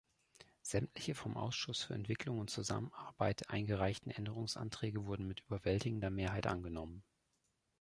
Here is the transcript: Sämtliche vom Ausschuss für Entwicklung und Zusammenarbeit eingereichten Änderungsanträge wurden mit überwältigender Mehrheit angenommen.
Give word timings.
Sämtliche 0.63 1.13
vom 1.13 1.37
Ausschuss 1.37 1.83
für 1.83 1.93
Entwicklung 1.93 2.39
und 2.39 2.49
Zusammenarbeit 2.49 3.51
eingereichten 3.51 4.09
Änderungsanträge 4.09 5.05
wurden 5.05 5.27
mit 5.27 5.41
überwältigender 5.41 6.09
Mehrheit 6.09 6.47
angenommen. 6.47 7.03